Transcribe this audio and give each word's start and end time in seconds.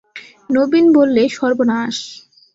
নবীন 0.49 0.85
বললে, 0.97 1.23
সর্বনাশ! 1.29 1.95